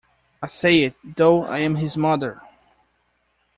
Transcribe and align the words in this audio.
I 0.41 0.47
say 0.47 0.81
it, 0.81 0.95
though 1.17 1.43
I 1.43 1.59
am 1.59 1.75
his 1.75 1.95
mother. 1.95 2.41